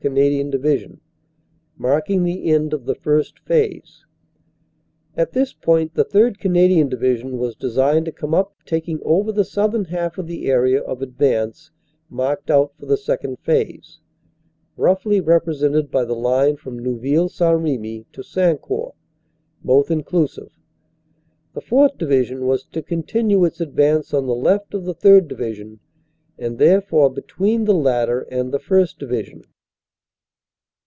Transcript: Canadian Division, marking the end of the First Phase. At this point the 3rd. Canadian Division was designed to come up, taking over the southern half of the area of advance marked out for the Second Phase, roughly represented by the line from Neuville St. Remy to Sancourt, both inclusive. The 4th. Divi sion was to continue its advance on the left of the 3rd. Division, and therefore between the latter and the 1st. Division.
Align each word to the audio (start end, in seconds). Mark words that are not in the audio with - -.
Canadian 0.01 0.49
Division, 0.49 0.99
marking 1.77 2.23
the 2.23 2.45
end 2.45 2.73
of 2.73 2.85
the 2.85 2.95
First 2.95 3.37
Phase. 3.41 4.03
At 5.15 5.33
this 5.33 5.53
point 5.53 5.93
the 5.93 6.03
3rd. 6.03 6.39
Canadian 6.39 6.89
Division 6.89 7.37
was 7.37 7.53
designed 7.55 8.05
to 8.07 8.11
come 8.11 8.33
up, 8.33 8.55
taking 8.65 8.99
over 9.03 9.31
the 9.31 9.43
southern 9.45 9.85
half 9.85 10.17
of 10.17 10.25
the 10.25 10.47
area 10.49 10.81
of 10.81 11.03
advance 11.03 11.69
marked 12.09 12.49
out 12.49 12.73
for 12.79 12.87
the 12.87 12.97
Second 12.97 13.37
Phase, 13.41 13.99
roughly 14.75 15.21
represented 15.21 15.91
by 15.91 16.03
the 16.03 16.15
line 16.15 16.55
from 16.55 16.79
Neuville 16.79 17.29
St. 17.29 17.61
Remy 17.61 18.07
to 18.11 18.23
Sancourt, 18.23 18.95
both 19.63 19.91
inclusive. 19.91 20.51
The 21.53 21.61
4th. 21.61 21.99
Divi 21.99 22.23
sion 22.25 22.47
was 22.47 22.63
to 22.65 22.81
continue 22.81 23.45
its 23.45 23.61
advance 23.61 24.15
on 24.15 24.25
the 24.25 24.33
left 24.33 24.73
of 24.73 24.85
the 24.85 24.95
3rd. 24.95 25.27
Division, 25.27 25.79
and 26.39 26.57
therefore 26.57 27.11
between 27.11 27.65
the 27.65 27.75
latter 27.75 28.21
and 28.31 28.51
the 28.51 28.57
1st. 28.59 28.97
Division. 28.97 29.43